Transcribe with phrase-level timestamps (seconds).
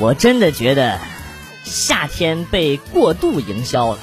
[0.00, 0.98] 我真的觉得
[1.62, 3.98] 夏天被过度营销了，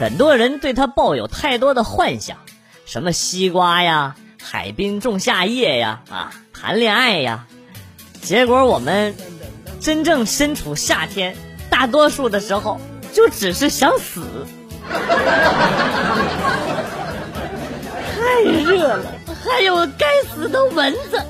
[0.00, 2.38] 很多人对它抱有太多的幻想，
[2.86, 7.46] 什么西瓜呀、海滨仲夏夜呀、啊谈恋爱呀，
[8.22, 9.14] 结果我们
[9.80, 11.36] 真正身处夏天，
[11.68, 12.80] 大多数的时候
[13.12, 14.22] 就只是想死。
[18.16, 19.04] 太热了，
[19.44, 21.22] 还有该死的蚊子。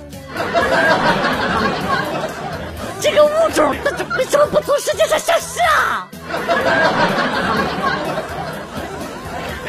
[3.04, 6.08] 这个物种它为什么不从世界上消失啊？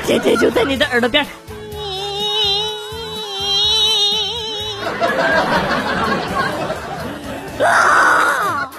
[0.05, 1.25] 天天就在你的耳朵边。
[7.61, 8.71] 啊！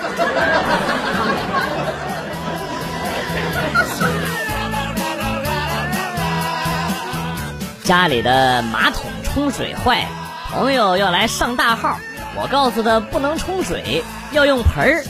[7.84, 10.06] 家里的马桶冲水坏，
[10.48, 11.98] 朋友要来上大号，
[12.34, 15.04] 我告诉他不能冲水，要用盆儿。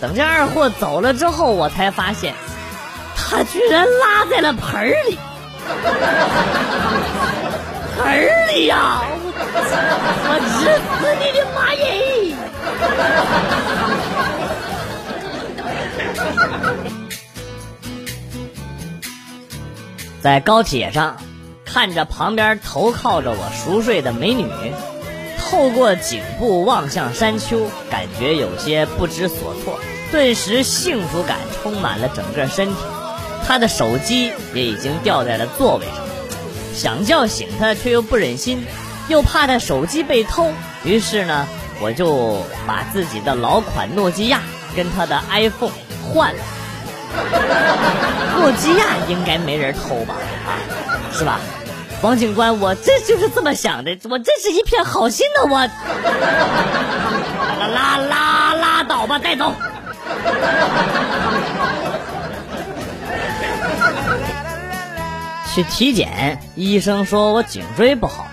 [0.00, 2.34] 等这二货走了之后，我才发现，
[3.16, 5.18] 他居然拉在了盆儿里，
[7.96, 9.02] 盆儿里呀！
[10.28, 11.82] 我日死你的妈耶！
[20.20, 21.16] 在高铁上。
[21.64, 24.46] 看着旁边头靠着我熟睡的美女，
[25.48, 29.78] 透过颈部望向山丘，感觉有些不知所措，
[30.10, 32.74] 顿时幸福感充满了整个身体。
[33.46, 36.04] 他的手机也已经掉在了座位上，
[36.74, 38.66] 想叫醒他却又不忍心，
[39.06, 40.52] 又怕他手机被偷，
[40.82, 41.46] 于是呢，
[41.80, 44.42] 我就把自己的老款诺基亚
[44.74, 45.70] 跟他的 iPhone
[46.12, 46.40] 换了。
[48.36, 50.16] 诺基亚应该没人偷吧？
[50.44, 50.58] 啊，
[51.12, 51.38] 是吧？
[52.06, 55.58] 王警官，我这就是这么想的，我这是一片好心的，我
[57.58, 59.52] 拉拉拉拉倒吧，带走。
[65.52, 68.28] 去体检，医生说我颈椎不好，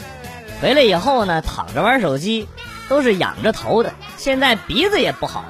[0.62, 2.48] 回来以后呢，躺着玩手机，
[2.88, 5.46] 都是仰着头的，现在鼻子也不好。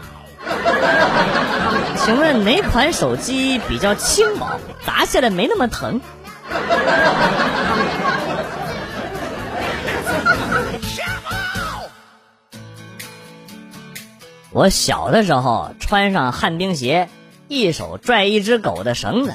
[1.98, 6.00] 请问哪款手机比较轻薄，砸下来没那么疼？
[14.52, 17.10] 我小的时候穿上旱冰鞋，
[17.48, 19.34] 一手拽一只狗的绳子，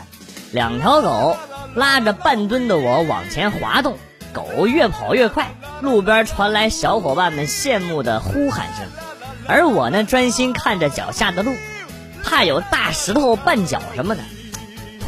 [0.52, 1.36] 两条狗
[1.74, 3.98] 拉着半吨的我往前滑动，
[4.32, 8.86] 狗越跑越快，路边传来小伙伴们羡慕的呼喊声，
[9.48, 11.56] 而我呢专心看着脚下的路，
[12.22, 14.22] 怕有大石头绊脚什么的。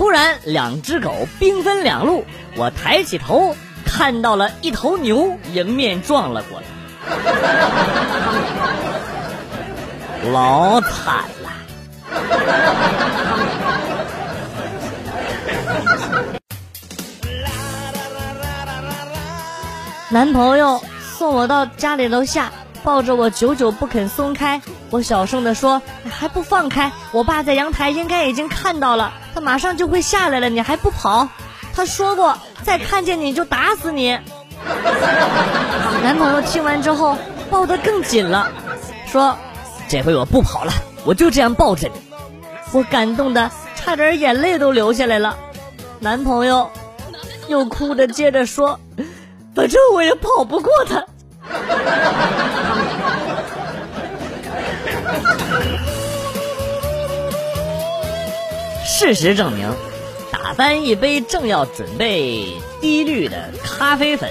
[0.00, 2.24] 突然，两只狗兵分两路，
[2.56, 6.66] 我抬起头看到了一头牛迎面撞了过来，
[10.32, 11.50] 老惨了。
[20.08, 20.82] 男朋友
[21.18, 22.50] 送我到家里楼下。
[22.82, 26.90] 抱着我久久不肯松开，我小声的说：“还不放开！
[27.12, 31.28] 我爸在阳台应该已经看到了，他马上就会下来了，你还不跑？
[31.74, 34.18] 他说过，再看见你就打死你。”
[36.02, 37.16] 男朋友听完之后
[37.50, 38.50] 抱得更紧了，
[39.06, 39.36] 说
[39.88, 40.72] ：“这回我不跑了，
[41.04, 41.94] 我就这样抱着你。”
[42.72, 45.36] 我感动的差点眼泪都流下来了。
[45.98, 46.70] 男朋友
[47.48, 48.78] 又哭着接着说
[49.54, 51.04] ：“反正我也跑不过他。”
[59.00, 59.74] 事实证明，
[60.30, 62.44] 打翻一杯正要准备
[62.82, 64.30] 滴滤的咖啡粉，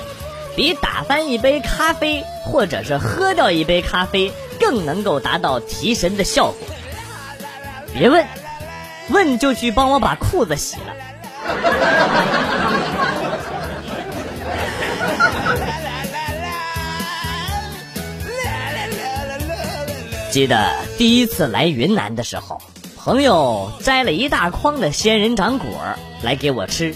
[0.56, 6.68] 比打翻一杯咖啡或者是喝掉一杯咖啡更能够达到提神的效果。
[7.96, 8.24] 别问，
[9.10, 10.94] 问就去帮我把裤子洗了。
[20.30, 22.62] 记得第一次来云南的时候，
[23.02, 25.70] 朋友摘了一大筐的仙人掌果
[26.22, 26.94] 来给我吃，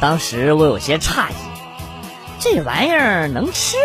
[0.00, 1.34] 当时我有些诧异，
[2.40, 3.76] 这玩意儿能吃？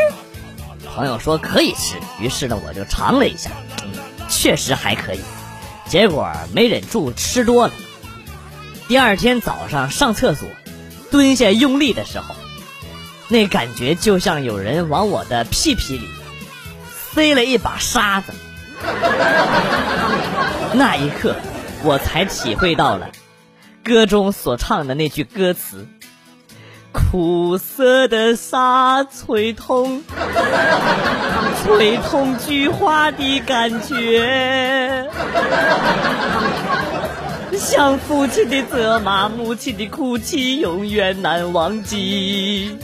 [0.96, 3.52] 朋友说可以吃，于是呢我就尝了一下，
[4.28, 5.22] 确实还可以，
[5.88, 7.74] 结果没忍住吃多了。
[8.88, 10.50] 第二天早上上厕所，
[11.12, 12.34] 蹲下用力的时候，
[13.28, 16.10] 那感觉就像有人往我的屁屁里
[17.14, 18.34] 塞了一把沙子。
[20.74, 21.36] 那一刻，
[21.84, 23.10] 我才体会到了
[23.84, 25.88] 歌中所唱的那句歌词
[26.94, 30.04] ：“苦涩的沙吹痛，
[31.66, 35.10] 吹痛菊花的感觉。”
[37.58, 42.78] 像父亲的责骂，母亲的哭泣，永远难忘记。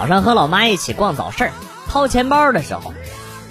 [0.00, 1.50] 早上和老妈一起逛早市，
[1.86, 2.94] 掏钱包的时候，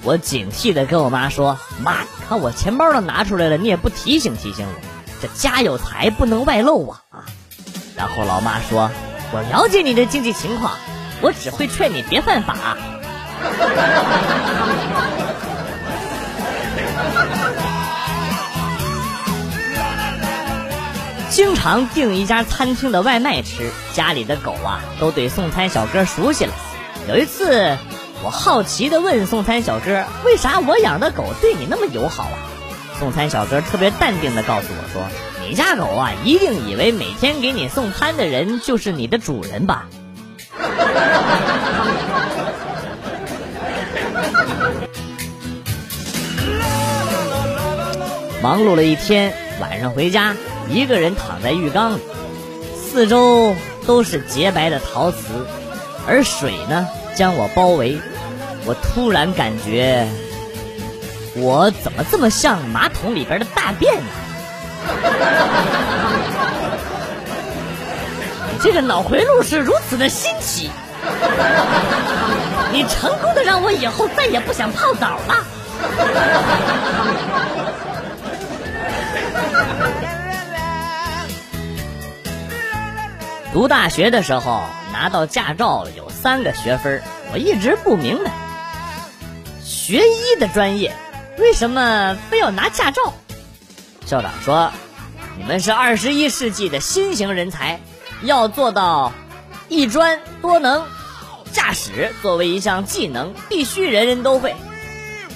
[0.02, 4.74] 我警惕的跟我妈说：“妈，你看我钱包都拿出来了，你也不提醒提醒我，
[5.22, 7.22] 这家有财不能外露啊！”啊，
[7.96, 8.90] 然后老妈说
[9.32, 10.74] ：“我了解你的经济情况，
[11.22, 12.56] 我只会劝你别犯法。
[21.40, 26.52] ”经常订一家餐厅的外卖吃，家里的狗啊都对送餐小哥熟悉了。
[27.08, 27.78] 有一次，
[28.26, 32.36] 我好奇的问送餐小哥：“为啥我养的狗对你那么友好啊？”
[33.00, 35.08] 送餐小哥特别淡定的告诉我说
[35.48, 39.88] ：“你家狗啊，一定以为每天给你送餐的人就是你的主人吧。”
[48.44, 50.36] 忙碌了一天，晚上回家，
[50.70, 52.00] 一个人躺在浴缸里，
[52.76, 55.46] 四周都是洁白的陶瓷，
[56.08, 58.00] 而水呢将我包围。
[58.66, 60.08] 我突然感觉，
[61.36, 64.10] 我怎么这么像马桶里边的大便呢？
[68.52, 70.70] 你这个脑回路是如此的新奇，
[72.72, 75.36] 你成功的让我以后再也不想泡澡了。
[83.52, 84.62] 读大学的时候
[84.94, 87.02] 拿到驾照有三个学分，
[87.34, 88.32] 我一直不明白，
[89.64, 90.96] 学医的专业
[91.40, 93.14] 为什么非要拿驾照？
[94.06, 94.72] 校长说，
[95.36, 97.80] 你们是二十一世纪的新型人才，
[98.22, 99.14] 要做到
[99.68, 100.86] 一专多能，
[101.52, 104.56] 驾驶作为一项技能，必须人人都会。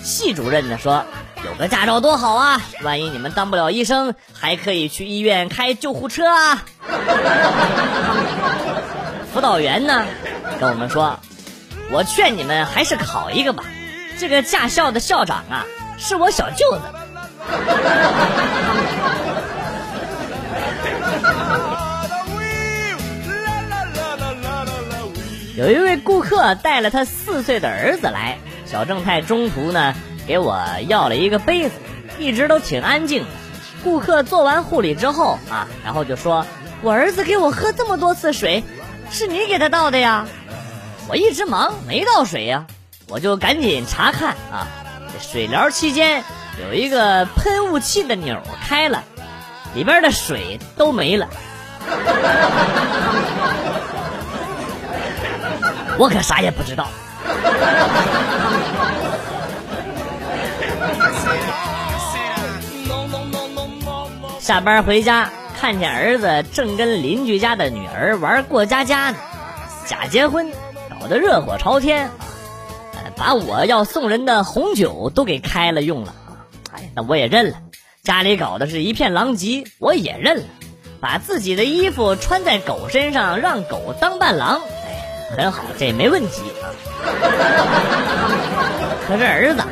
[0.04, 1.04] 系主任呢说。
[1.46, 2.62] 有个驾照多好啊！
[2.84, 6.64] 万一你们当不了医生，还可以去医院开救护车啊！
[9.34, 10.06] 辅导员呢，
[10.60, 11.20] 跟我们说，
[11.92, 13.64] 我劝你们还是考一个吧。
[14.18, 15.66] 这个驾校的校长啊，
[15.98, 16.82] 是我小舅子。
[25.58, 29.94] 有一位顾客带了他四岁的儿子来，小正太中途呢。
[30.28, 31.76] 给我要了一个杯子，
[32.18, 33.30] 一直都挺安静的。
[33.84, 36.46] 顾客做完护理之后啊，然后就说
[36.82, 38.64] ：“我儿子给我喝这么多次水，
[39.12, 40.26] 是你给他倒的呀？”
[41.10, 42.66] 我一直忙没倒水呀，
[43.10, 44.68] 我就赶紧查看啊。
[45.12, 46.24] 这水疗期间
[46.66, 49.04] 有一个喷雾器的钮开了，
[49.76, 51.28] 里边的水都没了。
[56.00, 56.88] 我可啥也不知道。
[64.44, 69.18] 下班回家，看见儿子正跟邻居家的女儿玩过家家呢，
[69.86, 70.52] 假结婚，
[70.90, 72.12] 搞得热火朝天啊，
[73.16, 76.44] 把我要送人的红酒都给开了用了啊！
[76.74, 77.58] 哎，那我也认了，
[78.04, 80.44] 家里搞的是一片狼藉，我也认了，
[81.00, 86.68] 把自己的衣服穿在狗身上，让狗当伴郎，哎，很好，这没问题啊。
[89.08, 89.64] 可是儿子。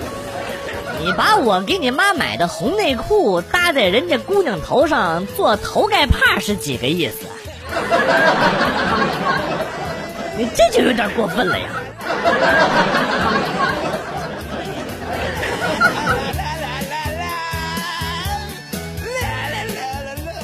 [1.04, 7.26] 你把我给你妈买的红内裤搭在人家姑娘头上做头盖帕是几个意思？
[10.38, 11.66] 你这就有点过分了呀！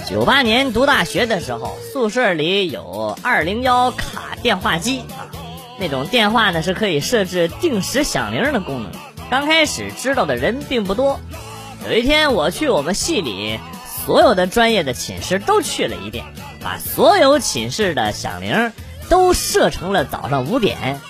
[0.09, 5.29] 九八年读大学的时候，宿舍里有二零幺卡电话机啊，
[5.79, 8.91] 那种电话呢是可以设置定时响铃的功能。
[9.29, 11.19] 刚开始知道的人并不多。
[11.85, 13.59] 有一天，我去我们系里
[14.05, 16.25] 所有的专业的寝室都去了一遍，
[16.61, 18.71] 把所有寝室的响铃
[19.09, 21.01] 都设成了早上五点。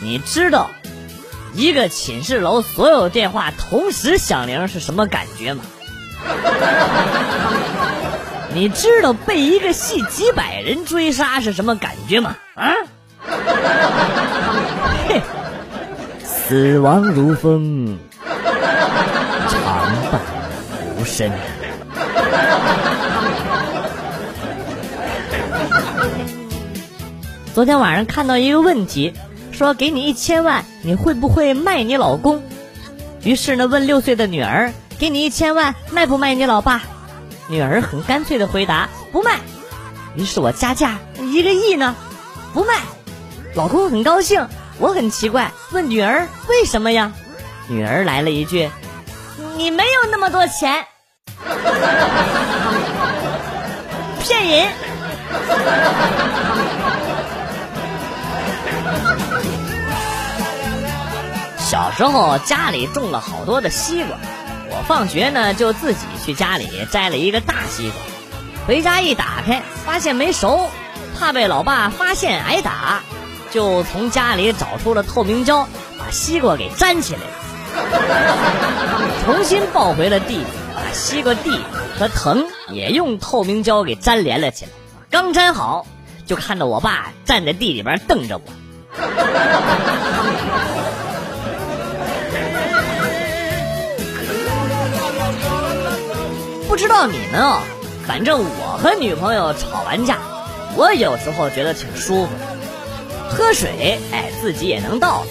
[0.00, 0.70] 你知道
[1.54, 5.62] 一个寝室楼所有电话同时响铃是什么感觉吗？
[8.54, 12.36] 你知道被一个系几百人追杀是什么感觉吗？
[12.54, 12.72] 啊？
[16.46, 17.98] 死亡如风，
[19.48, 20.20] 长伴
[20.98, 21.30] 无声。
[27.54, 29.14] 昨天晚上看到一个问题，
[29.52, 32.42] 说给你一千万，你会不会卖你老公？
[33.22, 36.82] 于是呢，问六岁的女儿，给你一千万，卖不卖你老爸？
[37.48, 39.38] 女儿很干脆的回答，不卖。
[40.14, 41.96] 于是我加价，一个亿呢？
[42.52, 42.74] 不卖。
[43.54, 44.46] 老公很高兴，
[44.78, 47.12] 我很奇怪，问女儿为什么呀？
[47.68, 48.68] 女儿来了一句
[49.56, 50.84] ：“你没有那么多钱。”
[54.20, 54.68] 骗人！
[61.58, 64.16] 小时候家里种了好多的西瓜，
[64.68, 68.00] 我放学呢就自己去家里摘了一个大西瓜，
[68.66, 70.68] 回家一打开发现没熟，
[71.18, 73.02] 怕被老爸发现挨打。
[73.54, 77.26] 就从家里找出了透明胶，把西瓜给粘起来了，
[79.24, 80.44] 重新抱回了地里，
[80.74, 81.52] 把西瓜蒂
[81.96, 84.72] 和藤也用透明胶给粘连了起来。
[85.08, 85.86] 刚粘好，
[86.26, 88.42] 就看到我爸站在地里边瞪着我。
[96.66, 97.62] 不知道你们哦，
[98.04, 100.18] 反正我和女朋友吵完架，
[100.74, 102.54] 我有时候觉得挺舒服的。
[103.34, 105.26] 喝水，哎，自己也能倒了；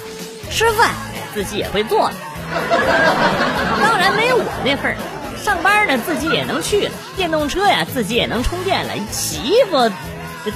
[0.51, 2.15] 吃饭，哎，自己也会做了。
[3.81, 4.97] 当然没有我那份儿。
[5.43, 9.91] 上班呢，自己也能去了；电动车呀，自己也能充电了；洗衣服，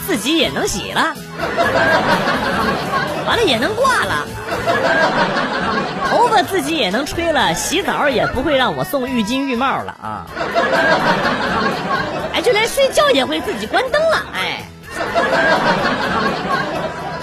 [0.05, 1.15] 自己也能洗了。
[3.25, 4.25] 完了也能挂了。
[6.09, 10.25] 头发自己也能吹了，洗澡也不会让我送浴巾浴帽了啊！
[12.33, 14.63] 哎，就连睡觉也会自己关灯了，哎。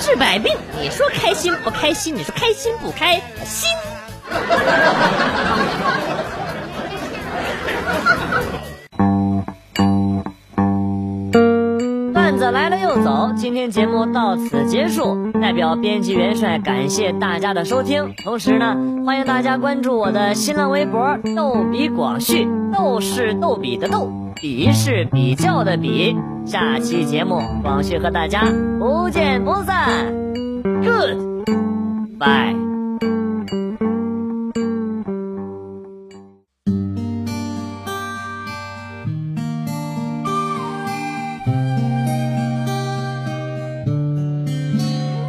[0.04, 2.14] 治百病，你说开心不开心？
[2.14, 3.70] 你说开心不开心？
[12.12, 15.32] 段子来了又走，今天节目到此结束。
[15.40, 22.46] 代表编辑元帅感谢大家的收听，同时呢，欢迎大家关注我的新浪微博“逗比广旭”，
[22.76, 26.16] 逗是逗比的逗，比是比较的比。
[26.44, 30.12] 下期节目，广旭和大家不见不散。
[30.82, 32.54] Good，bye。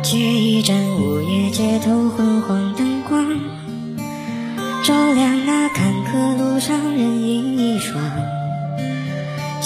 [0.04, 3.26] 借一盏午夜街头昏黄灯光，
[4.84, 8.02] 照亮那坎坷路上人影一双。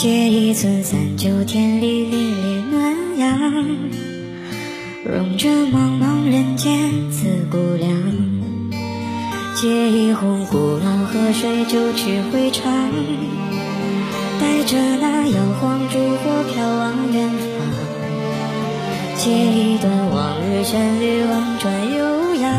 [0.02, 3.66] 借一寸三九天里凛冽暖阳，
[5.04, 7.92] 融这茫茫人间自顾凉。
[9.58, 12.72] 借一泓古老河水九曲回肠，
[14.40, 17.68] 带着那摇晃烛火飘往远方。
[19.18, 22.54] 借一段往日旋律婉转悠扬，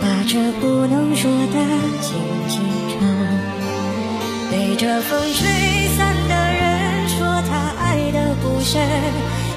[0.00, 1.60] 把这不能说的
[2.00, 2.16] 轻
[2.48, 2.67] 轻。
[4.78, 8.80] 被这风吹散的人说他爱的不深，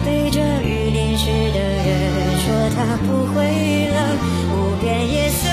[0.03, 3.45] 被这雨淋湿的人说他不会
[3.93, 4.17] 冷。
[4.49, 5.47] 无边夜色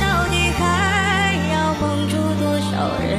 [0.00, 3.18] 到底还要蒙住多少人？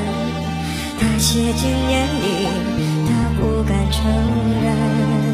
[1.02, 2.48] 他写进眼里，
[3.06, 4.02] 他不敢承
[4.64, 5.29] 认。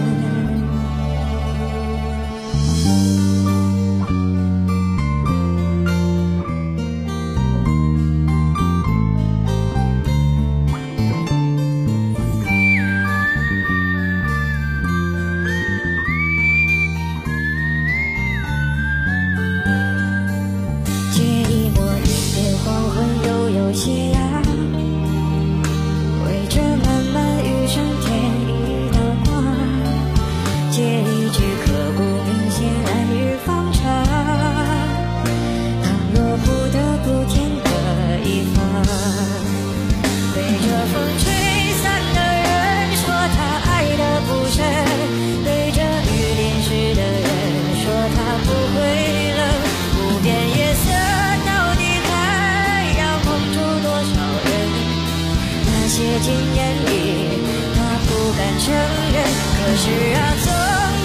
[59.85, 60.49] 是啊，总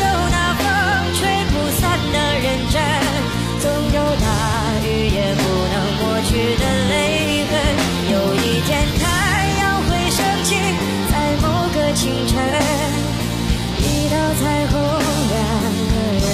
[0.00, 0.64] 有那风
[1.12, 1.20] 吹
[1.50, 1.80] 不散
[2.14, 2.80] 的认真，
[3.60, 4.24] 总有大
[4.86, 7.52] 雨也不能抹去的泪痕。
[8.10, 8.68] 有一天
[8.98, 9.04] 太
[9.58, 10.48] 阳会升起，
[11.10, 11.44] 在某
[11.74, 12.32] 个清晨，
[13.76, 14.72] 一道彩虹
[15.28, 15.36] 两
[15.90, 16.24] 个人。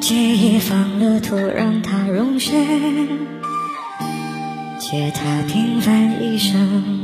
[0.00, 0.06] 记
[0.38, 2.52] 忆放了土让，它融雪。
[4.92, 7.01] 借他平凡一生。